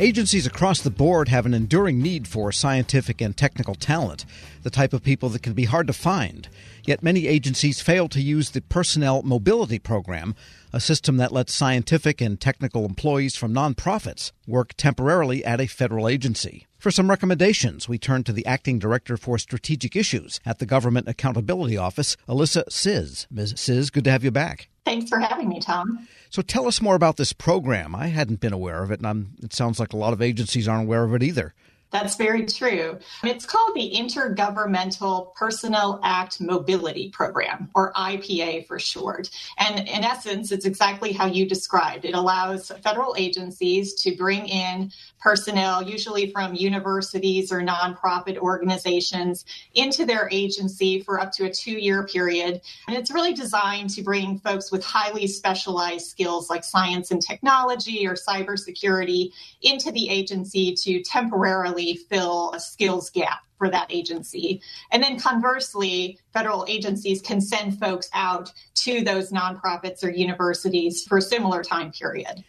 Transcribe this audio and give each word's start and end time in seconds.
Agencies 0.00 0.46
across 0.46 0.80
the 0.80 0.90
board 0.90 1.28
have 1.28 1.44
an 1.44 1.54
enduring 1.54 2.00
need 2.00 2.28
for 2.28 2.52
scientific 2.52 3.20
and 3.20 3.36
technical 3.36 3.74
talent, 3.74 4.24
the 4.62 4.70
type 4.70 4.92
of 4.92 5.02
people 5.02 5.28
that 5.30 5.42
can 5.42 5.54
be 5.54 5.64
hard 5.64 5.88
to 5.88 5.92
find. 5.92 6.48
Yet 6.86 7.02
many 7.02 7.26
agencies 7.26 7.80
fail 7.80 8.08
to 8.10 8.22
use 8.22 8.50
the 8.50 8.60
Personnel 8.60 9.22
Mobility 9.22 9.80
Program, 9.80 10.36
a 10.72 10.78
system 10.78 11.16
that 11.16 11.32
lets 11.32 11.52
scientific 11.52 12.20
and 12.20 12.40
technical 12.40 12.84
employees 12.84 13.34
from 13.34 13.52
nonprofits 13.52 14.30
work 14.46 14.72
temporarily 14.76 15.44
at 15.44 15.60
a 15.60 15.66
federal 15.66 16.06
agency. 16.06 16.68
For 16.78 16.92
some 16.92 17.10
recommendations, 17.10 17.88
we 17.88 17.98
turn 17.98 18.22
to 18.22 18.32
the 18.32 18.46
Acting 18.46 18.78
Director 18.78 19.16
for 19.16 19.36
Strategic 19.36 19.96
Issues 19.96 20.38
at 20.46 20.60
the 20.60 20.66
Government 20.66 21.08
Accountability 21.08 21.76
Office, 21.76 22.16
Alissa 22.28 22.62
Czyz. 22.70 23.26
Ms. 23.32 23.54
Czyz, 23.54 23.90
good 23.90 24.04
to 24.04 24.12
have 24.12 24.22
you 24.22 24.30
back. 24.30 24.68
Thanks 24.88 25.10
for 25.10 25.18
having 25.18 25.50
me, 25.50 25.60
Tom. 25.60 26.08
So 26.30 26.40
tell 26.40 26.66
us 26.66 26.80
more 26.80 26.94
about 26.94 27.18
this 27.18 27.34
program. 27.34 27.94
I 27.94 28.06
hadn't 28.06 28.40
been 28.40 28.54
aware 28.54 28.82
of 28.82 28.90
it, 28.90 29.00
and 29.00 29.06
I'm, 29.06 29.34
it 29.42 29.52
sounds 29.52 29.78
like 29.78 29.92
a 29.92 29.98
lot 29.98 30.14
of 30.14 30.22
agencies 30.22 30.66
aren't 30.66 30.84
aware 30.84 31.04
of 31.04 31.12
it 31.12 31.22
either. 31.22 31.52
That's 31.90 32.16
very 32.16 32.44
true. 32.44 32.98
It's 33.24 33.46
called 33.46 33.74
the 33.74 33.92
Intergovernmental 33.96 35.34
Personnel 35.34 36.00
Act 36.04 36.38
Mobility 36.38 37.08
Program, 37.10 37.70
or 37.74 37.94
IPA 37.94 38.66
for 38.66 38.78
short. 38.78 39.30
And 39.56 39.88
in 39.88 40.04
essence, 40.04 40.52
it's 40.52 40.66
exactly 40.66 41.12
how 41.12 41.26
you 41.26 41.48
described. 41.48 42.04
It 42.04 42.14
allows 42.14 42.70
federal 42.82 43.14
agencies 43.16 43.94
to 44.02 44.14
bring 44.14 44.46
in 44.48 44.92
personnel, 45.18 45.82
usually 45.82 46.30
from 46.30 46.54
universities 46.54 47.50
or 47.50 47.62
nonprofit 47.62 48.36
organizations, 48.36 49.46
into 49.74 50.04
their 50.04 50.28
agency 50.30 51.00
for 51.00 51.18
up 51.18 51.32
to 51.32 51.46
a 51.46 51.50
two 51.50 51.72
year 51.72 52.06
period. 52.06 52.60
And 52.86 52.96
it's 52.96 53.10
really 53.10 53.32
designed 53.32 53.90
to 53.90 54.02
bring 54.02 54.38
folks 54.40 54.70
with 54.70 54.84
highly 54.84 55.26
specialized 55.26 56.06
skills 56.06 56.50
like 56.50 56.64
science 56.64 57.10
and 57.10 57.22
technology 57.22 58.06
or 58.06 58.14
cybersecurity 58.14 59.30
into 59.62 59.90
the 59.90 60.10
agency 60.10 60.74
to 60.74 61.02
temporarily 61.02 61.77
fill 62.08 62.52
a 62.52 62.60
skills 62.60 63.10
gap 63.10 63.40
for 63.58 63.68
that 63.70 63.86
agency. 63.90 64.62
And 64.92 65.02
then 65.02 65.18
conversely, 65.18 66.18
federal 66.32 66.64
agencies 66.68 67.20
can 67.20 67.40
send 67.40 67.78
folks 67.78 68.08
out 68.14 68.52
to 68.76 69.02
those 69.02 69.32
nonprofits 69.32 70.04
or 70.04 70.10
universities 70.10 71.04
for 71.04 71.18
a 71.18 71.22
similar 71.22 71.62
time 71.62 71.90
period. 71.92 72.44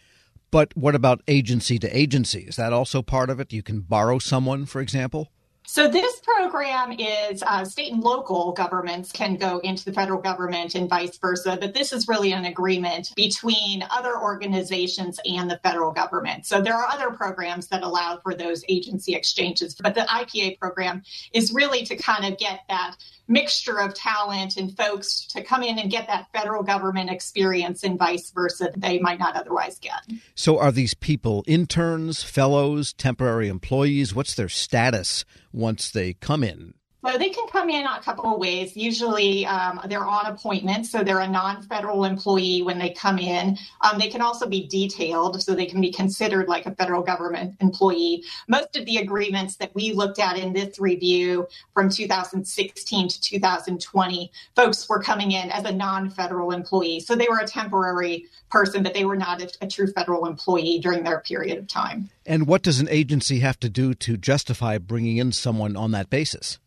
But 0.50 0.76
what 0.76 0.94
about 0.94 1.22
agency 1.28 1.78
to 1.78 1.96
agency? 1.96 2.40
Is 2.40 2.56
that 2.56 2.72
also 2.72 3.02
part 3.02 3.30
of 3.30 3.38
it? 3.40 3.52
You 3.52 3.62
can 3.62 3.80
borrow 3.80 4.18
someone, 4.18 4.66
for 4.66 4.80
example? 4.80 5.30
So 5.72 5.86
this 5.86 6.18
program 6.18 6.90
is 6.90 7.44
uh, 7.44 7.64
state 7.64 7.92
and 7.92 8.02
local 8.02 8.50
governments 8.50 9.12
can 9.12 9.36
go 9.36 9.60
into 9.60 9.84
the 9.84 9.92
federal 9.92 10.20
government 10.20 10.74
and 10.74 10.90
vice 10.90 11.16
versa, 11.16 11.56
but 11.60 11.74
this 11.74 11.92
is 11.92 12.08
really 12.08 12.32
an 12.32 12.44
agreement 12.44 13.12
between 13.14 13.84
other 13.88 14.20
organizations 14.20 15.20
and 15.24 15.48
the 15.48 15.60
federal 15.62 15.92
government. 15.92 16.44
So 16.44 16.60
there 16.60 16.74
are 16.74 16.88
other 16.88 17.12
programs 17.12 17.68
that 17.68 17.84
allow 17.84 18.18
for 18.20 18.34
those 18.34 18.64
agency 18.68 19.14
exchanges, 19.14 19.76
but 19.76 19.94
the 19.94 20.00
IPA 20.00 20.58
program 20.58 21.04
is 21.32 21.52
really 21.52 21.84
to 21.84 21.94
kind 21.94 22.24
of 22.24 22.36
get 22.36 22.62
that 22.68 22.96
mixture 23.28 23.78
of 23.78 23.94
talent 23.94 24.56
and 24.56 24.76
folks 24.76 25.24
to 25.26 25.40
come 25.40 25.62
in 25.62 25.78
and 25.78 25.88
get 25.88 26.08
that 26.08 26.26
federal 26.32 26.64
government 26.64 27.10
experience 27.10 27.84
and 27.84 27.96
vice 27.96 28.32
versa 28.32 28.64
that 28.64 28.80
they 28.80 28.98
might 28.98 29.20
not 29.20 29.36
otherwise 29.36 29.78
get. 29.78 30.00
So 30.34 30.58
are 30.58 30.72
these 30.72 30.94
people 30.94 31.44
interns, 31.46 32.24
fellows, 32.24 32.92
temporary 32.92 33.46
employees? 33.46 34.16
What's 34.16 34.34
their 34.34 34.48
status 34.48 35.24
once 35.52 35.90
they 35.90 36.12
come 36.12 36.44
in? 36.44 36.74
So 37.04 37.16
they 37.16 37.30
can 37.30 37.46
come 37.48 37.70
in 37.70 37.86
a 37.86 38.00
couple 38.02 38.32
of 38.32 38.38
ways. 38.38 38.76
Usually 38.76 39.46
um, 39.46 39.80
they're 39.88 40.04
on 40.04 40.26
appointment, 40.26 40.86
so 40.86 41.02
they're 41.02 41.20
a 41.20 41.28
non-federal 41.28 42.04
employee 42.04 42.62
when 42.62 42.78
they 42.78 42.90
come 42.90 43.18
in. 43.18 43.56
Um, 43.80 43.98
they 43.98 44.08
can 44.08 44.20
also 44.20 44.46
be 44.46 44.66
detailed, 44.66 45.42
so 45.42 45.54
they 45.54 45.66
can 45.66 45.80
be 45.80 45.90
considered 45.90 46.46
like 46.46 46.66
a 46.66 46.74
federal 46.74 47.02
government 47.02 47.56
employee. 47.60 48.24
Most 48.48 48.76
of 48.76 48.84
the 48.84 48.98
agreements 48.98 49.56
that 49.56 49.74
we 49.74 49.92
looked 49.92 50.18
at 50.18 50.38
in 50.38 50.52
this 50.52 50.78
review 50.78 51.48
from 51.72 51.88
2016 51.88 53.08
to 53.08 53.20
2020, 53.20 54.32
folks 54.54 54.88
were 54.88 55.02
coming 55.02 55.32
in 55.32 55.50
as 55.50 55.64
a 55.64 55.72
non-federal 55.72 56.50
employee. 56.50 57.00
So 57.00 57.16
they 57.16 57.28
were 57.30 57.38
a 57.38 57.46
temporary 57.46 58.26
person, 58.50 58.82
but 58.82 58.92
they 58.92 59.06
were 59.06 59.16
not 59.16 59.40
a, 59.40 59.50
a 59.62 59.66
true 59.66 59.86
federal 59.86 60.26
employee 60.26 60.78
during 60.80 61.04
their 61.04 61.20
period 61.20 61.56
of 61.56 61.66
time. 61.66 62.10
And 62.26 62.46
what 62.46 62.62
does 62.62 62.80
an 62.80 62.88
agency 62.90 63.40
have 63.40 63.58
to 63.60 63.70
do 63.70 63.94
to 63.94 64.18
justify 64.18 64.76
bringing 64.76 65.16
in 65.16 65.32
someone 65.32 65.76
on 65.76 65.92
that 65.92 66.10
basis? 66.10 66.58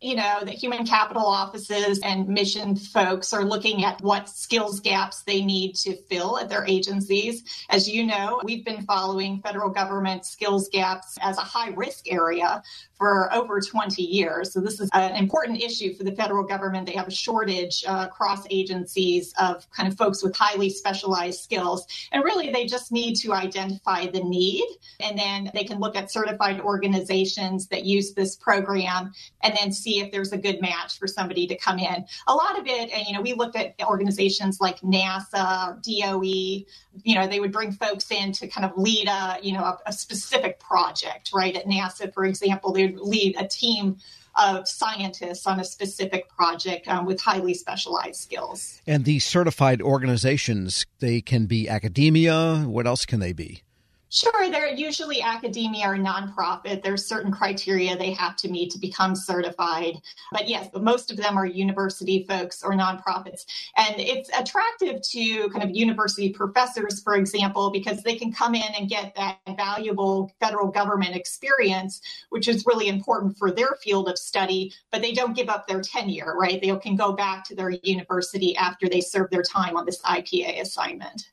You 0.00 0.14
know, 0.14 0.40
the 0.44 0.52
human 0.52 0.86
capital 0.86 1.26
offices 1.26 1.98
and 2.00 2.28
mission 2.28 2.76
folks 2.76 3.32
are 3.32 3.44
looking 3.44 3.84
at 3.84 4.00
what 4.00 4.28
skills 4.28 4.80
gaps 4.80 5.22
they 5.22 5.44
need 5.44 5.74
to 5.74 5.96
fill 6.08 6.38
at 6.38 6.48
their 6.48 6.64
agencies. 6.66 7.42
As 7.68 7.88
you 7.88 8.06
know, 8.06 8.40
we've 8.44 8.64
been 8.64 8.82
following 8.82 9.40
federal 9.40 9.70
government 9.70 10.24
skills 10.24 10.68
gaps 10.68 11.18
as 11.20 11.36
a 11.38 11.42
high 11.42 11.70
risk 11.70 12.10
area 12.10 12.62
for 12.98 13.32
over 13.32 13.60
20 13.60 14.02
years. 14.02 14.52
So 14.52 14.60
this 14.60 14.80
is 14.80 14.90
an 14.92 15.14
important 15.16 15.62
issue 15.62 15.94
for 15.94 16.04
the 16.04 16.12
federal 16.12 16.44
government. 16.44 16.86
They 16.86 16.94
have 16.94 17.08
a 17.08 17.12
shortage 17.12 17.84
uh, 17.86 18.06
across 18.08 18.44
agencies 18.50 19.32
of 19.40 19.70
kind 19.70 19.90
of 19.90 19.96
folks 19.96 20.22
with 20.22 20.36
highly 20.36 20.68
specialized 20.68 21.40
skills. 21.40 21.86
And 22.12 22.24
really, 22.24 22.50
they 22.50 22.66
just 22.66 22.90
need 22.90 23.14
to 23.16 23.32
identify 23.32 24.06
the 24.06 24.22
need. 24.24 24.66
And 25.00 25.16
then 25.16 25.50
they 25.54 25.64
can 25.64 25.78
look 25.78 25.96
at 25.96 26.10
certified 26.10 26.60
organizations 26.60 27.68
that 27.68 27.84
use 27.84 28.14
this 28.14 28.34
program 28.34 29.12
and 29.42 29.56
then 29.58 29.70
see 29.70 30.00
if 30.00 30.10
there's 30.10 30.32
a 30.32 30.38
good 30.38 30.60
match 30.60 30.98
for 30.98 31.06
somebody 31.06 31.46
to 31.46 31.56
come 31.56 31.78
in. 31.78 32.04
A 32.26 32.34
lot 32.34 32.58
of 32.58 32.66
it, 32.66 32.90
and 32.90 33.06
you 33.06 33.14
know, 33.14 33.20
we 33.20 33.32
looked 33.34 33.56
at 33.56 33.74
organizations 33.82 34.60
like 34.60 34.80
NASA, 34.80 35.80
DOE, 35.82 36.66
you 37.04 37.14
know, 37.14 37.26
they 37.26 37.38
would 37.38 37.52
bring 37.52 37.72
folks 37.72 38.10
in 38.10 38.32
to 38.32 38.48
kind 38.48 38.64
of 38.64 38.76
lead 38.76 39.08
a, 39.08 39.38
you 39.42 39.52
know, 39.52 39.62
a, 39.62 39.78
a 39.86 39.92
specific 39.92 40.58
project, 40.58 41.30
right? 41.32 41.54
At 41.54 41.66
NASA, 41.66 42.12
for 42.12 42.24
example, 42.24 42.72
they 42.72 42.87
lead 42.96 43.36
a 43.38 43.46
team 43.46 43.98
of 44.38 44.68
scientists 44.68 45.46
on 45.46 45.58
a 45.58 45.64
specific 45.64 46.28
project 46.28 46.86
um, 46.88 47.04
with 47.04 47.20
highly 47.20 47.54
specialized 47.54 48.20
skills. 48.20 48.80
And 48.86 49.04
these 49.04 49.24
certified 49.24 49.82
organizations, 49.82 50.86
they 51.00 51.20
can 51.20 51.46
be 51.46 51.68
academia. 51.68 52.64
What 52.66 52.86
else 52.86 53.04
can 53.04 53.20
they 53.20 53.32
be? 53.32 53.62
Sure, 54.10 54.50
they're 54.50 54.72
usually 54.72 55.20
academia 55.20 55.86
or 55.86 55.96
nonprofit. 55.96 56.82
There's 56.82 57.04
certain 57.04 57.30
criteria 57.30 57.94
they 57.94 58.12
have 58.12 58.36
to 58.36 58.48
meet 58.48 58.70
to 58.72 58.78
become 58.78 59.14
certified. 59.14 60.00
But 60.32 60.48
yes, 60.48 60.70
most 60.74 61.10
of 61.10 61.18
them 61.18 61.36
are 61.36 61.44
university 61.44 62.24
folks 62.26 62.62
or 62.62 62.72
nonprofits. 62.72 63.44
And 63.76 63.96
it's 63.98 64.30
attractive 64.30 65.02
to 65.02 65.50
kind 65.50 65.62
of 65.62 65.76
university 65.76 66.30
professors, 66.30 67.02
for 67.02 67.16
example, 67.16 67.70
because 67.70 68.02
they 68.02 68.14
can 68.16 68.32
come 68.32 68.54
in 68.54 68.74
and 68.78 68.88
get 68.88 69.14
that 69.16 69.40
valuable 69.58 70.32
federal 70.40 70.68
government 70.68 71.14
experience, 71.14 72.00
which 72.30 72.48
is 72.48 72.64
really 72.64 72.88
important 72.88 73.36
for 73.36 73.50
their 73.50 73.76
field 73.82 74.08
of 74.08 74.16
study, 74.16 74.72
but 74.90 75.02
they 75.02 75.12
don't 75.12 75.36
give 75.36 75.50
up 75.50 75.66
their 75.66 75.82
tenure, 75.82 76.34
right? 76.34 76.62
They 76.62 76.74
can 76.78 76.96
go 76.96 77.12
back 77.12 77.44
to 77.44 77.54
their 77.54 77.70
university 77.82 78.56
after 78.56 78.88
they 78.88 79.02
serve 79.02 79.28
their 79.28 79.42
time 79.42 79.76
on 79.76 79.84
this 79.84 80.00
IPA 80.00 80.62
assignment. 80.62 81.28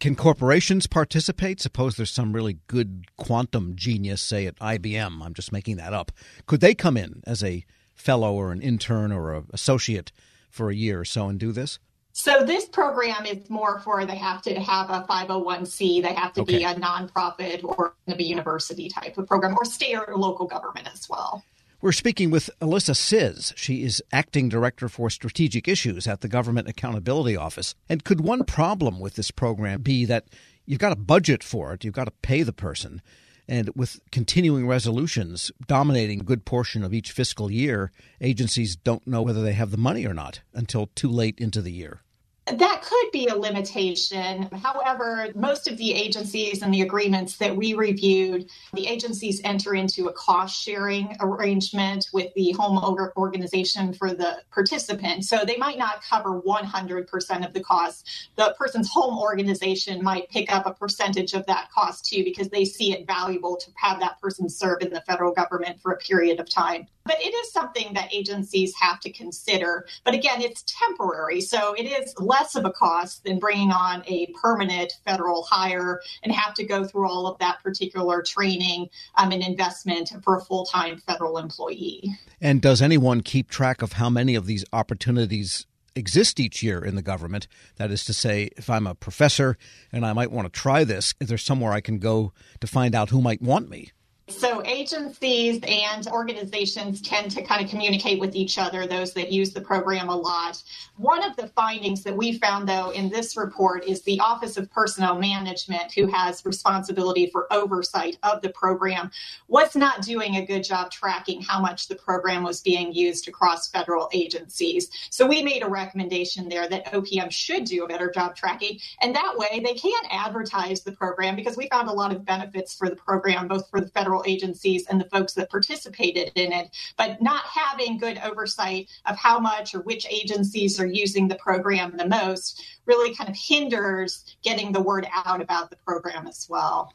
Can 0.00 0.16
corporations 0.16 0.86
participate? 0.86 1.60
Suppose 1.60 1.96
there's 1.96 2.10
some 2.10 2.32
really 2.32 2.58
good 2.66 3.06
quantum 3.16 3.74
genius, 3.76 4.22
say 4.22 4.46
at 4.46 4.58
IBM. 4.58 5.22
I'm 5.22 5.34
just 5.34 5.52
making 5.52 5.76
that 5.76 5.92
up. 5.92 6.10
Could 6.46 6.60
they 6.60 6.74
come 6.74 6.96
in 6.96 7.22
as 7.26 7.44
a 7.44 7.64
fellow 7.94 8.34
or 8.34 8.52
an 8.52 8.60
intern 8.60 9.12
or 9.12 9.34
an 9.34 9.46
associate 9.52 10.10
for 10.50 10.70
a 10.70 10.74
year 10.74 11.00
or 11.00 11.04
so 11.04 11.28
and 11.28 11.38
do 11.38 11.52
this? 11.52 11.78
So 12.12 12.44
this 12.44 12.66
program 12.66 13.26
is 13.26 13.50
more 13.50 13.80
for 13.80 14.06
they 14.06 14.16
have 14.16 14.40
to 14.42 14.54
have 14.60 14.88
a 14.88 15.04
501c, 15.10 16.00
they 16.00 16.12
have 16.14 16.32
to 16.34 16.42
okay. 16.42 16.58
be 16.58 16.64
a 16.64 16.74
nonprofit 16.74 17.64
or 17.64 17.96
a 18.06 18.22
university 18.22 18.88
type 18.88 19.18
of 19.18 19.26
program 19.26 19.56
or 19.58 19.64
state 19.64 19.96
or 19.96 20.16
local 20.16 20.46
government 20.46 20.88
as 20.92 21.08
well. 21.08 21.44
We're 21.84 21.92
speaking 21.92 22.30
with 22.30 22.48
Alissa 22.62 22.94
Czyz. 22.94 23.52
She 23.56 23.82
is 23.82 24.02
acting 24.10 24.48
director 24.48 24.88
for 24.88 25.10
strategic 25.10 25.68
issues 25.68 26.06
at 26.06 26.22
the 26.22 26.28
Government 26.28 26.66
Accountability 26.66 27.36
Office. 27.36 27.74
And 27.90 28.02
could 28.02 28.22
one 28.22 28.44
problem 28.44 29.00
with 29.00 29.16
this 29.16 29.30
program 29.30 29.82
be 29.82 30.06
that 30.06 30.24
you've 30.64 30.78
got 30.78 30.92
a 30.92 30.96
budget 30.96 31.44
for 31.44 31.74
it, 31.74 31.84
you've 31.84 31.92
got 31.92 32.06
to 32.06 32.10
pay 32.22 32.42
the 32.42 32.54
person, 32.54 33.02
and 33.46 33.68
with 33.76 34.00
continuing 34.10 34.66
resolutions 34.66 35.52
dominating 35.66 36.20
a 36.20 36.24
good 36.24 36.46
portion 36.46 36.84
of 36.84 36.94
each 36.94 37.12
fiscal 37.12 37.50
year, 37.50 37.92
agencies 38.18 38.76
don't 38.76 39.06
know 39.06 39.20
whether 39.20 39.42
they 39.42 39.52
have 39.52 39.70
the 39.70 39.76
money 39.76 40.06
or 40.06 40.14
not 40.14 40.40
until 40.54 40.86
too 40.94 41.10
late 41.10 41.38
into 41.38 41.60
the 41.60 41.72
year? 41.72 42.00
That 42.46 42.82
could 42.82 43.10
be 43.10 43.26
a 43.28 43.34
limitation. 43.34 44.50
However, 44.62 45.28
most 45.34 45.66
of 45.66 45.78
the 45.78 45.94
agencies 45.94 46.60
and 46.60 46.74
the 46.74 46.82
agreements 46.82 47.38
that 47.38 47.56
we 47.56 47.72
reviewed, 47.72 48.50
the 48.74 48.86
agencies 48.86 49.40
enter 49.44 49.74
into 49.74 50.08
a 50.08 50.12
cost 50.12 50.62
sharing 50.62 51.16
arrangement 51.20 52.10
with 52.12 52.34
the 52.34 52.52
home 52.52 52.78
organization 53.16 53.94
for 53.94 54.12
the 54.12 54.42
participant. 54.52 55.24
So 55.24 55.46
they 55.46 55.56
might 55.56 55.78
not 55.78 56.02
cover 56.02 56.42
100% 56.42 57.46
of 57.46 57.54
the 57.54 57.60
cost. 57.60 58.28
The 58.36 58.54
person's 58.58 58.90
home 58.90 59.18
organization 59.18 60.04
might 60.04 60.28
pick 60.28 60.52
up 60.54 60.66
a 60.66 60.74
percentage 60.74 61.32
of 61.32 61.46
that 61.46 61.70
cost 61.72 62.04
too 62.04 62.24
because 62.24 62.50
they 62.50 62.66
see 62.66 62.92
it 62.92 63.06
valuable 63.06 63.56
to 63.56 63.70
have 63.76 64.00
that 64.00 64.20
person 64.20 64.50
serve 64.50 64.82
in 64.82 64.90
the 64.90 65.00
federal 65.02 65.32
government 65.32 65.80
for 65.80 65.92
a 65.92 65.96
period 65.96 66.40
of 66.40 66.50
time. 66.50 66.88
But 67.04 67.20
it 67.20 67.34
is 67.34 67.52
something 67.52 67.92
that 67.94 68.14
agencies 68.14 68.74
have 68.80 69.00
to 69.00 69.12
consider. 69.12 69.86
But 70.04 70.14
again, 70.14 70.40
it's 70.40 70.64
temporary. 70.66 71.40
So 71.40 71.74
it 71.74 71.84
is 71.84 72.14
less 72.18 72.54
of 72.54 72.64
a 72.64 72.70
cost 72.70 73.24
than 73.24 73.38
bringing 73.38 73.70
on 73.70 74.02
a 74.06 74.32
permanent 74.40 74.94
federal 75.04 75.42
hire 75.42 76.00
and 76.22 76.32
have 76.32 76.54
to 76.54 76.64
go 76.64 76.84
through 76.84 77.08
all 77.08 77.26
of 77.26 77.38
that 77.38 77.62
particular 77.62 78.22
training 78.22 78.88
um, 79.16 79.32
and 79.32 79.42
investment 79.42 80.12
for 80.22 80.36
a 80.36 80.40
full 80.40 80.64
time 80.64 80.98
federal 80.98 81.38
employee. 81.38 82.14
And 82.40 82.62
does 82.62 82.80
anyone 82.80 83.20
keep 83.20 83.50
track 83.50 83.82
of 83.82 83.94
how 83.94 84.08
many 84.08 84.34
of 84.34 84.46
these 84.46 84.64
opportunities 84.72 85.66
exist 85.94 86.40
each 86.40 86.62
year 86.62 86.84
in 86.84 86.96
the 86.96 87.02
government. 87.02 87.46
That 87.76 87.90
is 87.90 88.04
to 88.06 88.12
say, 88.12 88.50
if 88.56 88.68
I'm 88.68 88.86
a 88.86 88.94
professor 88.94 89.56
and 89.92 90.04
I 90.04 90.12
might 90.12 90.30
want 90.30 90.52
to 90.52 90.60
try 90.60 90.84
this, 90.84 91.14
is 91.20 91.28
there 91.28 91.38
somewhere 91.38 91.72
I 91.72 91.80
can 91.80 91.98
go 91.98 92.32
to 92.60 92.66
find 92.66 92.94
out 92.94 93.10
who 93.10 93.20
might 93.20 93.42
want 93.42 93.68
me? 93.68 93.92
So, 94.28 94.64
agencies 94.64 95.60
and 95.68 96.06
organizations 96.06 97.02
tend 97.02 97.30
to 97.32 97.42
kind 97.42 97.62
of 97.62 97.68
communicate 97.68 98.18
with 98.18 98.34
each 98.34 98.56
other, 98.56 98.86
those 98.86 99.12
that 99.12 99.30
use 99.30 99.52
the 99.52 99.60
program 99.60 100.08
a 100.08 100.16
lot. 100.16 100.62
One 100.96 101.22
of 101.22 101.36
the 101.36 101.48
findings 101.48 102.02
that 102.04 102.16
we 102.16 102.38
found, 102.38 102.66
though, 102.66 102.88
in 102.88 103.10
this 103.10 103.36
report 103.36 103.84
is 103.84 104.00
the 104.02 104.18
Office 104.20 104.56
of 104.56 104.70
Personnel 104.70 105.18
Management, 105.18 105.92
who 105.92 106.06
has 106.06 106.42
responsibility 106.46 107.26
for 107.26 107.52
oversight 107.52 108.16
of 108.22 108.40
the 108.40 108.48
program, 108.48 109.10
was 109.48 109.76
not 109.76 110.00
doing 110.00 110.36
a 110.36 110.46
good 110.46 110.64
job 110.64 110.90
tracking 110.90 111.42
how 111.42 111.60
much 111.60 111.88
the 111.88 111.96
program 111.96 112.42
was 112.42 112.62
being 112.62 112.94
used 112.94 113.28
across 113.28 113.68
federal 113.68 114.08
agencies. 114.14 114.88
So, 115.10 115.26
we 115.26 115.42
made 115.42 115.62
a 115.62 115.68
recommendation 115.68 116.48
there 116.48 116.66
that 116.66 116.86
OPM 116.94 117.30
should 117.30 117.64
do 117.66 117.84
a 117.84 117.88
better 117.88 118.10
job 118.10 118.36
tracking. 118.36 118.78
And 119.02 119.14
that 119.14 119.36
way, 119.36 119.60
they 119.62 119.74
can 119.74 120.02
advertise 120.10 120.80
the 120.80 120.92
program 120.92 121.36
because 121.36 121.58
we 121.58 121.68
found 121.68 121.90
a 121.90 121.92
lot 121.92 122.10
of 122.10 122.24
benefits 122.24 122.74
for 122.74 122.88
the 122.88 122.96
program, 122.96 123.48
both 123.48 123.68
for 123.68 123.82
the 123.82 123.88
federal 123.88 124.13
federal 124.14 124.30
agencies 124.30 124.86
and 124.86 125.00
the 125.00 125.08
folks 125.08 125.32
that 125.34 125.50
participated 125.50 126.30
in 126.36 126.52
it, 126.52 126.70
but 126.96 127.20
not 127.20 127.44
having 127.44 127.98
good 127.98 128.18
oversight 128.24 128.88
of 129.06 129.16
how 129.16 129.38
much 129.38 129.74
or 129.74 129.80
which 129.80 130.06
agencies 130.08 130.78
are 130.78 130.86
using 130.86 131.26
the 131.26 131.34
program 131.36 131.96
the 131.96 132.06
most 132.06 132.64
really 132.86 133.14
kind 133.14 133.28
of 133.28 133.36
hinders 133.36 134.36
getting 134.42 134.72
the 134.72 134.80
word 134.80 135.06
out 135.24 135.40
about 135.40 135.70
the 135.70 135.76
program 135.84 136.26
as 136.26 136.46
well. 136.48 136.92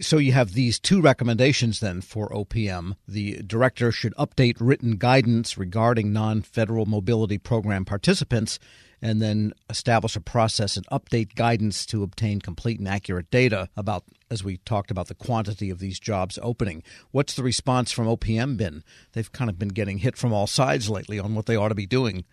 So 0.00 0.18
you 0.18 0.32
have 0.32 0.52
these 0.52 0.78
two 0.78 1.00
recommendations 1.00 1.80
then 1.80 2.00
for 2.00 2.28
OPM. 2.28 2.94
The 3.08 3.42
director 3.42 3.90
should 3.90 4.14
update 4.14 4.56
written 4.60 4.96
guidance 4.96 5.58
regarding 5.58 6.12
non 6.12 6.42
federal 6.42 6.86
mobility 6.86 7.38
program 7.38 7.84
participants 7.84 8.58
and 9.02 9.20
then 9.20 9.52
establish 9.68 10.14
a 10.14 10.20
process 10.20 10.76
and 10.76 10.86
update 10.88 11.34
guidance 11.34 11.86
to 11.86 12.02
obtain 12.02 12.40
complete 12.40 12.78
and 12.78 12.88
accurate 12.88 13.30
data 13.30 13.68
about, 13.76 14.04
as 14.30 14.44
we 14.44 14.58
talked 14.58 14.90
about, 14.90 15.08
the 15.08 15.14
quantity 15.14 15.70
of 15.70 15.78
these 15.78 15.98
jobs 15.98 16.38
opening. 16.42 16.82
What's 17.10 17.34
the 17.34 17.42
response 17.42 17.90
from 17.90 18.06
OPM 18.06 18.56
been? 18.56 18.84
They've 19.12 19.32
kind 19.32 19.50
of 19.50 19.58
been 19.58 19.68
getting 19.68 19.98
hit 19.98 20.16
from 20.16 20.32
all 20.32 20.46
sides 20.46 20.90
lately 20.90 21.18
on 21.18 21.34
what 21.34 21.46
they 21.46 21.56
ought 21.56 21.68
to 21.68 21.74
be 21.74 21.86
doing. 21.86 22.24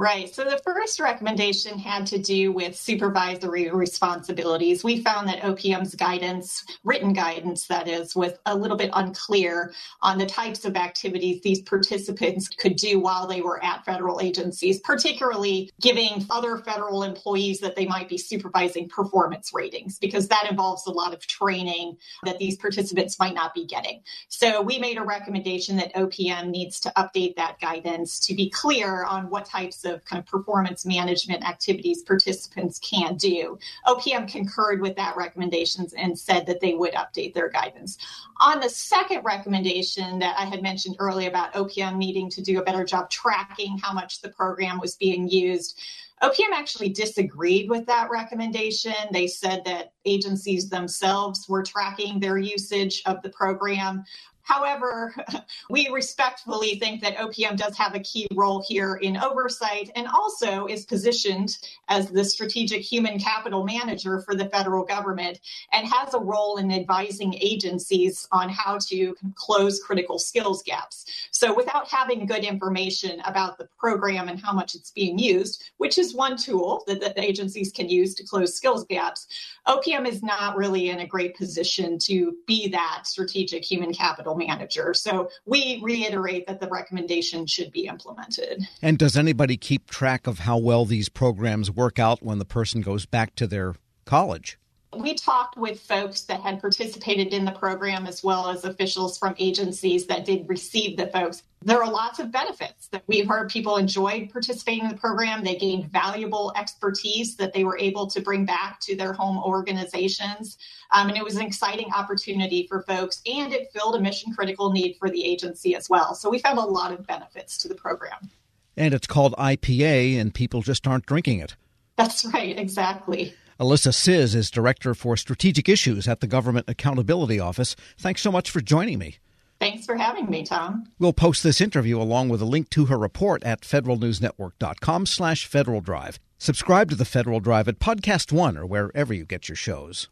Right. 0.00 0.34
So 0.34 0.44
the 0.44 0.56
first 0.64 0.98
recommendation 0.98 1.78
had 1.78 2.06
to 2.06 2.16
do 2.16 2.52
with 2.52 2.74
supervisory 2.74 3.68
responsibilities. 3.70 4.82
We 4.82 5.02
found 5.02 5.28
that 5.28 5.42
OPM's 5.42 5.94
guidance, 5.94 6.64
written 6.84 7.12
guidance 7.12 7.66
that 7.66 7.86
is, 7.86 8.16
was 8.16 8.32
a 8.46 8.56
little 8.56 8.78
bit 8.78 8.88
unclear 8.94 9.74
on 10.00 10.16
the 10.16 10.24
types 10.24 10.64
of 10.64 10.74
activities 10.74 11.42
these 11.42 11.60
participants 11.60 12.48
could 12.48 12.76
do 12.76 12.98
while 12.98 13.26
they 13.26 13.42
were 13.42 13.62
at 13.62 13.84
federal 13.84 14.22
agencies, 14.22 14.80
particularly 14.80 15.70
giving 15.82 16.24
other 16.30 16.56
federal 16.56 17.02
employees 17.02 17.60
that 17.60 17.76
they 17.76 17.84
might 17.84 18.08
be 18.08 18.16
supervising 18.16 18.88
performance 18.88 19.52
ratings, 19.52 19.98
because 19.98 20.28
that 20.28 20.46
involves 20.48 20.86
a 20.86 20.90
lot 20.90 21.12
of 21.12 21.26
training 21.26 21.98
that 22.24 22.38
these 22.38 22.56
participants 22.56 23.18
might 23.18 23.34
not 23.34 23.52
be 23.52 23.66
getting. 23.66 24.00
So 24.28 24.62
we 24.62 24.78
made 24.78 24.96
a 24.96 25.04
recommendation 25.04 25.76
that 25.76 25.94
OPM 25.94 26.48
needs 26.48 26.80
to 26.80 26.92
update 26.96 27.36
that 27.36 27.60
guidance 27.60 28.18
to 28.20 28.34
be 28.34 28.48
clear 28.48 29.04
on 29.04 29.28
what 29.28 29.44
types 29.44 29.84
of 29.84 29.89
of 29.90 30.04
kind 30.04 30.20
of 30.20 30.26
performance 30.26 30.86
management 30.86 31.44
activities 31.44 32.02
participants 32.02 32.78
can 32.78 33.16
do. 33.16 33.58
OPM 33.86 34.26
concurred 34.26 34.80
with 34.80 34.96
that 34.96 35.16
recommendations 35.16 35.92
and 35.92 36.18
said 36.18 36.46
that 36.46 36.60
they 36.60 36.74
would 36.74 36.94
update 36.94 37.34
their 37.34 37.50
guidance. 37.50 37.98
On 38.40 38.60
the 38.60 38.70
second 38.70 39.22
recommendation 39.24 40.18
that 40.20 40.36
I 40.38 40.46
had 40.46 40.62
mentioned 40.62 40.96
earlier 40.98 41.28
about 41.28 41.52
OPM 41.54 41.96
needing 41.96 42.30
to 42.30 42.42
do 42.42 42.58
a 42.58 42.64
better 42.64 42.84
job 42.84 43.10
tracking 43.10 43.76
how 43.78 43.92
much 43.92 44.22
the 44.22 44.30
program 44.30 44.80
was 44.80 44.96
being 44.96 45.28
used, 45.28 45.78
OPM 46.22 46.52
actually 46.52 46.90
disagreed 46.90 47.70
with 47.70 47.86
that 47.86 48.10
recommendation. 48.10 48.92
They 49.10 49.26
said 49.26 49.64
that 49.64 49.92
agencies 50.04 50.68
themselves 50.68 51.48
were 51.48 51.62
tracking 51.62 52.20
their 52.20 52.36
usage 52.36 53.02
of 53.06 53.22
the 53.22 53.30
program. 53.30 54.04
However, 54.50 55.14
we 55.70 55.88
respectfully 55.90 56.74
think 56.80 57.02
that 57.02 57.16
OPM 57.16 57.56
does 57.56 57.76
have 57.76 57.94
a 57.94 58.00
key 58.00 58.26
role 58.34 58.64
here 58.66 58.96
in 58.96 59.16
oversight 59.16 59.92
and 59.94 60.08
also 60.08 60.66
is 60.66 60.84
positioned 60.84 61.56
as 61.88 62.10
the 62.10 62.24
strategic 62.24 62.82
human 62.82 63.20
capital 63.20 63.62
manager 63.62 64.20
for 64.22 64.34
the 64.34 64.48
federal 64.48 64.84
government 64.84 65.38
and 65.72 65.86
has 65.86 66.14
a 66.14 66.18
role 66.18 66.56
in 66.56 66.72
advising 66.72 67.32
agencies 67.34 68.26
on 68.32 68.48
how 68.48 68.76
to 68.88 69.14
close 69.36 69.80
critical 69.80 70.18
skills 70.18 70.64
gaps. 70.64 71.04
So, 71.30 71.54
without 71.54 71.86
having 71.86 72.26
good 72.26 72.42
information 72.42 73.20
about 73.20 73.56
the 73.56 73.68
program 73.78 74.28
and 74.28 74.40
how 74.40 74.52
much 74.52 74.74
it's 74.74 74.90
being 74.90 75.16
used, 75.16 75.70
which 75.76 75.96
is 75.96 76.12
one 76.12 76.36
tool 76.36 76.82
that, 76.88 77.00
that 77.00 77.18
agencies 77.20 77.70
can 77.70 77.88
use 77.88 78.16
to 78.16 78.24
close 78.24 78.56
skills 78.56 78.84
gaps, 78.86 79.28
OPM 79.68 80.08
is 80.08 80.24
not 80.24 80.56
really 80.56 80.90
in 80.90 80.98
a 80.98 81.06
great 81.06 81.36
position 81.36 81.98
to 82.00 82.34
be 82.48 82.66
that 82.68 83.02
strategic 83.04 83.64
human 83.64 83.92
capital 83.92 84.39
manager. 84.40 84.94
So 84.94 85.30
we 85.46 85.80
reiterate 85.82 86.46
that 86.46 86.60
the 86.60 86.68
recommendation 86.68 87.46
should 87.46 87.70
be 87.70 87.86
implemented. 87.86 88.66
And 88.82 88.98
does 88.98 89.16
anybody 89.16 89.56
keep 89.56 89.88
track 89.88 90.26
of 90.26 90.40
how 90.40 90.58
well 90.58 90.84
these 90.84 91.08
programs 91.08 91.70
work 91.70 91.98
out 91.98 92.22
when 92.22 92.38
the 92.38 92.44
person 92.44 92.80
goes 92.80 93.06
back 93.06 93.34
to 93.36 93.46
their 93.46 93.74
college? 94.04 94.58
We 94.96 95.14
talked 95.14 95.56
with 95.56 95.78
folks 95.80 96.22
that 96.22 96.40
had 96.40 96.60
participated 96.60 97.32
in 97.32 97.44
the 97.44 97.52
program 97.52 98.06
as 98.06 98.24
well 98.24 98.48
as 98.48 98.64
officials 98.64 99.16
from 99.18 99.36
agencies 99.38 100.06
that 100.06 100.24
did 100.24 100.48
receive 100.48 100.96
the 100.96 101.06
folks. 101.06 101.44
There 101.62 101.80
are 101.80 101.90
lots 101.90 102.18
of 102.18 102.32
benefits 102.32 102.88
that 102.88 103.04
we've 103.06 103.28
heard 103.28 103.50
people 103.50 103.76
enjoyed 103.76 104.30
participating 104.30 104.86
in 104.86 104.90
the 104.90 104.96
program. 104.96 105.44
They 105.44 105.54
gained 105.54 105.92
valuable 105.92 106.52
expertise 106.56 107.36
that 107.36 107.52
they 107.52 107.62
were 107.62 107.78
able 107.78 108.08
to 108.08 108.20
bring 108.20 108.44
back 108.44 108.80
to 108.80 108.96
their 108.96 109.12
home 109.12 109.38
organizations. 109.38 110.58
Um, 110.90 111.08
and 111.08 111.16
it 111.16 111.22
was 111.22 111.36
an 111.36 111.42
exciting 111.42 111.92
opportunity 111.94 112.66
for 112.66 112.82
folks, 112.82 113.22
and 113.26 113.52
it 113.52 113.70
filled 113.72 113.94
a 113.94 114.00
mission 114.00 114.34
critical 114.34 114.72
need 114.72 114.96
for 114.98 115.08
the 115.08 115.24
agency 115.24 115.76
as 115.76 115.88
well. 115.88 116.14
So 116.14 116.28
we 116.28 116.40
found 116.40 116.58
a 116.58 116.62
lot 116.62 116.92
of 116.92 117.06
benefits 117.06 117.58
to 117.58 117.68
the 117.68 117.76
program. 117.76 118.30
And 118.76 118.92
it's 118.92 119.06
called 119.06 119.34
IPA, 119.38 120.18
and 120.20 120.34
people 120.34 120.62
just 120.62 120.88
aren't 120.88 121.06
drinking 121.06 121.38
it. 121.38 121.54
That's 121.96 122.24
right, 122.24 122.58
exactly. 122.58 123.34
Alissa 123.60 123.92
Czyz 123.92 124.34
is 124.34 124.50
Director 124.50 124.94
for 124.94 125.18
Strategic 125.18 125.68
Issues 125.68 126.08
at 126.08 126.20
the 126.20 126.26
Government 126.26 126.64
Accountability 126.66 127.38
Office. 127.38 127.76
Thanks 127.98 128.22
so 128.22 128.32
much 128.32 128.50
for 128.50 128.62
joining 128.62 128.98
me. 128.98 129.18
Thanks 129.58 129.84
for 129.84 129.96
having 129.96 130.30
me, 130.30 130.44
Tom. 130.44 130.84
We'll 130.98 131.12
post 131.12 131.42
this 131.42 131.60
interview 131.60 132.00
along 132.00 132.30
with 132.30 132.40
a 132.40 132.46
link 132.46 132.70
to 132.70 132.86
her 132.86 132.96
report 132.96 133.44
at 133.44 133.60
federalnewsnetwork.com 133.60 135.04
slash 135.04 135.44
Federal 135.44 135.82
Drive. 135.82 136.18
Subscribe 136.38 136.88
to 136.88 136.96
the 136.96 137.04
Federal 137.04 137.38
Drive 137.38 137.68
at 137.68 137.78
Podcast 137.78 138.32
One 138.32 138.56
or 138.56 138.64
wherever 138.64 139.12
you 139.12 139.26
get 139.26 139.50
your 139.50 139.56
shows. 139.56 140.08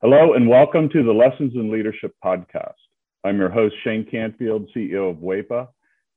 Hello 0.00 0.34
and 0.34 0.48
welcome 0.48 0.88
to 0.90 1.02
the 1.02 1.10
Lessons 1.10 1.52
in 1.56 1.72
Leadership 1.72 2.14
podcast. 2.24 2.78
I'm 3.24 3.38
your 3.38 3.50
host, 3.50 3.74
Shane 3.82 4.06
Canfield, 4.08 4.70
CEO 4.72 5.10
of 5.10 5.16
WEPA, 5.16 5.66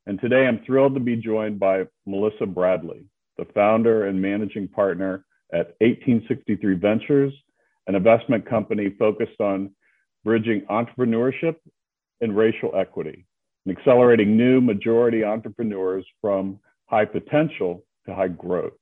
and 0.06 0.22
today 0.22 0.46
I'm 0.46 0.64
thrilled 0.64 0.94
to 0.94 1.00
be 1.00 1.16
joined 1.16 1.60
by 1.60 1.86
Melissa 2.06 2.46
Bradley, 2.46 3.06
the 3.40 3.46
founder 3.56 4.06
and 4.06 4.22
managing 4.22 4.68
partner 4.68 5.26
at 5.54 5.76
1863 5.80 6.76
Ventures, 6.76 7.34
an 7.88 7.96
investment 7.96 8.46
company 8.48 8.96
focused 9.00 9.40
on 9.40 9.72
bridging 10.24 10.62
entrepreneurship 10.70 11.56
and 12.22 12.36
racial 12.36 12.76
equity 12.76 13.26
and 13.66 13.78
accelerating 13.78 14.38
new 14.38 14.62
majority 14.62 15.24
entrepreneurs 15.24 16.06
from 16.22 16.60
high 16.86 17.06
potential 17.06 17.84
to 18.06 18.14
high 18.14 18.28
growth. 18.28 18.74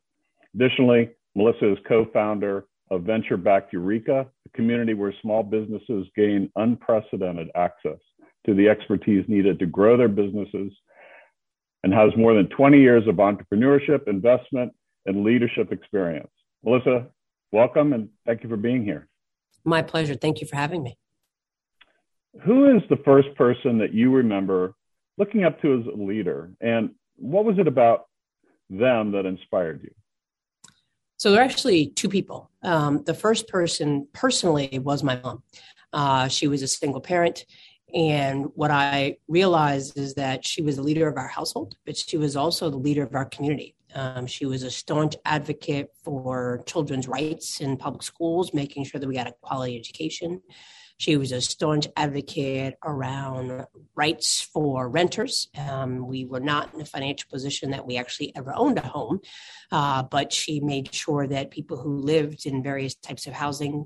Additionally, 0.56 1.10
Melissa 1.36 1.74
is 1.74 1.78
co 1.88 2.06
founder 2.14 2.66
of 2.90 3.04
Venture 3.04 3.38
Backed 3.38 3.74
Ureeka, 3.74 4.26
a 4.26 4.50
community 4.56 4.94
where 4.94 5.14
small 5.22 5.44
businesses 5.44 6.08
gain 6.16 6.50
unprecedented 6.56 7.50
access 7.56 8.00
to 8.46 8.54
the 8.54 8.70
expertise 8.70 9.26
needed 9.28 9.60
to 9.60 9.66
grow 9.66 9.98
their 9.98 10.08
businesses 10.08 10.72
and 11.84 11.94
has 11.94 12.10
more 12.18 12.34
than 12.34 12.48
20 12.50 12.80
years 12.80 13.08
of 13.08 13.16
entrepreneurship, 13.16 14.08
investment, 14.08 14.74
and 15.06 15.24
leadership 15.24 15.72
experience. 15.72 16.30
Melissa, 16.64 17.08
welcome 17.52 17.94
and 17.94 18.10
thank 18.26 18.44
you 18.44 18.50
for 18.50 18.58
being 18.58 18.84
here. 18.84 19.08
My 19.64 19.82
pleasure. 19.82 20.16
Thank 20.16 20.42
you 20.42 20.48
for 20.48 20.56
having 20.56 20.84
me. 20.84 20.98
Who 22.46 22.76
is 22.76 22.84
the 22.90 22.98
first 23.04 23.34
person 23.36 23.80
that 23.80 23.94
you 23.94 24.14
remember 24.14 24.76
looking 25.18 25.44
up 25.44 25.62
to 25.62 25.80
as 25.80 25.86
a 25.88 25.98
leader, 25.98 26.52
and 26.62 26.92
what 27.16 27.46
was 27.46 27.58
it 27.58 27.68
about 27.68 28.06
them 28.70 29.12
that 29.14 29.26
inspired 29.26 29.82
you? 29.84 29.92
So 31.18 31.32
there 31.32 31.42
are 31.42 31.44
actually 31.44 31.88
two 31.88 32.10
people. 32.10 32.52
Um, 32.62 33.04
the 33.04 33.16
first 33.16 33.48
person 33.48 34.08
personally 34.14 34.78
was 34.78 35.02
my 35.02 35.20
mom. 35.20 35.42
Uh, 35.92 36.28
she 36.28 36.48
was 36.48 36.62
a 36.62 36.68
single 36.68 37.02
parent, 37.02 37.46
And 37.94 38.48
what 38.56 38.72
I 38.72 39.18
realized 39.28 39.98
is 39.98 40.16
that 40.16 40.46
she 40.46 40.62
was 40.62 40.76
the 40.76 40.84
leader 40.84 41.08
of 41.08 41.18
our 41.18 41.28
household, 41.28 41.76
but 41.86 41.96
she 41.96 42.18
was 42.18 42.36
also 42.36 42.70
the 42.70 42.78
leader 42.78 43.04
of 43.04 43.16
our 43.16 43.26
community. 43.26 43.76
Um, 43.96 44.28
she 44.28 44.46
was 44.46 44.64
a 44.64 44.72
staunch 44.72 45.16
advocate 45.26 45.90
for 46.04 46.64
children's 46.66 47.08
rights 47.08 47.62
in 47.62 47.78
public 47.78 48.04
schools, 48.04 48.54
making 48.54 48.86
sure 48.86 49.00
that 49.00 49.08
we 49.08 49.16
got 49.16 49.28
a 49.28 49.34
quality 49.42 49.78
education. 49.78 50.42
She 51.00 51.16
was 51.16 51.32
a 51.32 51.42
staunch 51.42 51.88
advocate 51.96 52.76
around 52.84 53.66
rights 53.96 54.42
for 54.42 54.90
renters. 54.90 55.48
Um, 55.56 56.08
we 56.08 56.26
were 56.26 56.40
not 56.40 56.74
in 56.74 56.82
a 56.82 56.86
financial 56.86 57.30
position 57.30 57.72
that 57.72 57.86
we 57.86 57.98
actually 57.98 58.36
ever 58.36 58.52
owned 58.56 58.80
a 58.80 58.82
home, 58.82 59.20
uh, 59.72 60.04
but 60.04 60.34
she 60.34 60.60
made 60.60 60.94
sure 60.94 61.28
that 61.28 61.52
people 61.52 61.78
who 61.78 62.00
lived 62.00 62.48
in 62.48 62.64
various 62.64 62.96
types 62.96 63.28
of 63.28 63.34
housing 63.34 63.86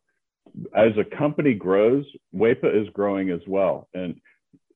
as 0.75 0.91
a 0.97 1.15
company 1.17 1.53
grows, 1.53 2.05
WEPA 2.35 2.81
is 2.81 2.89
growing 2.93 3.29
as 3.29 3.41
well. 3.47 3.87
And 3.93 4.19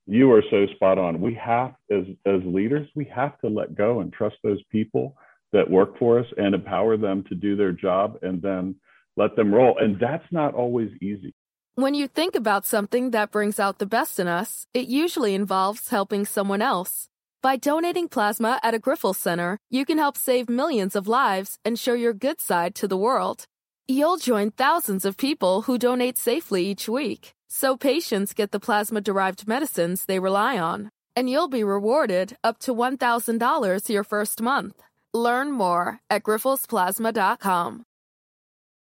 you 0.06 0.32
are 0.32 0.44
so 0.50 0.68
spot 0.76 0.98
on. 0.98 1.22
We 1.22 1.34
have, 1.36 1.74
as, 1.92 2.04
as 2.26 2.42
leaders, 2.46 2.88
we 2.96 3.06
have 3.06 3.40
to 3.40 3.48
let 3.48 3.76
go 3.76 4.02
and 4.02 4.14
trust 4.14 4.36
those 4.44 4.62
people 4.72 5.16
that 5.52 5.70
work 5.70 5.98
for 5.98 6.20
us 6.20 6.28
and 6.38 6.54
empower 6.54 6.98
them 6.98 7.24
to 7.30 7.36
do 7.36 7.56
their 7.56 7.72
job 7.72 8.18
and 8.22 8.42
then 8.42 8.76
let 9.18 9.36
them 9.36 9.54
roll. 9.54 9.78
And 9.80 10.00
that's 10.00 10.26
not 10.32 10.54
always 10.54 10.92
easy. 11.02 11.34
When 11.76 11.94
you 11.94 12.08
think 12.08 12.36
about 12.36 12.66
something 12.66 13.12
that 13.12 13.32
brings 13.32 13.60
out 13.60 13.80
the 13.80 13.86
best 13.86 14.20
in 14.20 14.28
us, 14.28 14.66
it 14.74 14.88
usually 14.88 15.36
involves 15.36 15.90
helping 15.90 16.26
someone 16.26 16.62
else. 16.62 17.10
By 17.42 17.58
donating 17.58 18.08
plasma 18.08 18.60
at 18.64 18.74
a 18.74 18.80
Grifols 18.80 19.18
Center, 19.18 19.60
you 19.70 19.86
can 19.86 19.98
help 19.98 20.18
save 20.18 20.50
millions 20.50 20.96
of 20.96 21.08
lives 21.08 21.60
and 21.66 21.78
show 21.78 21.94
your 21.94 22.14
good 22.14 22.40
side 22.40 22.76
to 22.76 22.88
the 22.88 22.98
world. 22.98 23.46
You'll 23.88 24.18
join 24.18 24.50
thousands 24.50 25.06
of 25.06 25.16
people 25.16 25.62
who 25.62 25.78
donate 25.78 26.18
safely 26.18 26.66
each 26.66 26.90
week, 26.90 27.36
so 27.48 27.78
patients 27.78 28.34
get 28.34 28.50
the 28.50 28.60
plasma 28.60 29.00
derived 29.00 29.48
medicines 29.48 30.06
they 30.06 30.18
rely 30.18 30.58
on. 30.58 30.90
And 31.16 31.30
you'll 31.30 31.50
be 31.50 31.64
rewarded 31.64 32.36
up 32.44 32.58
to 32.62 32.74
$1,000 32.74 33.88
your 33.90 34.04
first 34.04 34.42
month. 34.42 34.82
Learn 35.14 35.52
more 35.52 36.00
at 36.10 36.24
grifolsplasma.com. 36.24 37.84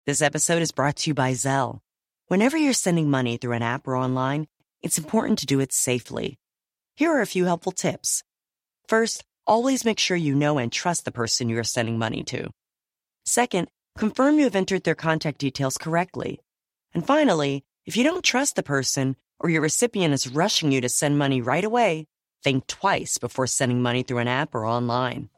This 0.06 0.22
episode 0.22 0.60
is 0.60 0.72
brought 0.72 0.96
to 0.96 1.10
you 1.10 1.14
by 1.14 1.34
Zelle. 1.34 1.78
Whenever 2.26 2.56
you're 2.56 2.72
sending 2.72 3.08
money 3.08 3.36
through 3.36 3.52
an 3.52 3.62
app 3.62 3.86
or 3.86 3.94
online, 3.94 4.48
it's 4.82 4.98
important 4.98 5.38
to 5.38 5.46
do 5.46 5.60
it 5.60 5.72
safely. 5.72 6.36
Here 6.96 7.12
are 7.12 7.20
a 7.20 7.26
few 7.26 7.44
helpful 7.44 7.72
tips. 7.72 8.24
First, 8.88 9.24
always 9.46 9.84
make 9.84 10.00
sure 10.00 10.16
you 10.16 10.34
know 10.34 10.58
and 10.58 10.72
trust 10.72 11.04
the 11.04 11.12
person 11.12 11.48
you 11.48 11.58
are 11.58 11.64
sending 11.64 11.96
money 11.96 12.24
to. 12.24 12.50
Second, 13.24 13.68
confirm 14.00 14.38
you 14.38 14.44
have 14.44 14.56
entered 14.56 14.84
their 14.84 14.94
contact 14.94 15.38
details 15.38 15.76
correctly. 15.76 16.40
And 16.94 17.06
finally, 17.06 17.64
if 17.84 17.98
you 17.98 18.02
don't 18.02 18.24
trust 18.24 18.56
the 18.56 18.62
person 18.62 19.14
or 19.38 19.50
your 19.50 19.60
recipient 19.60 20.14
is 20.14 20.26
rushing 20.26 20.72
you 20.72 20.80
to 20.80 20.88
send 20.88 21.18
money 21.18 21.42
right 21.42 21.62
away, 21.62 22.06
think 22.42 22.66
twice 22.66 23.18
before 23.18 23.46
sending 23.46 23.82
money 23.82 24.02
through 24.02 24.20
an 24.20 24.26
app 24.26 24.54
or 24.54 24.64
online. 24.64 25.28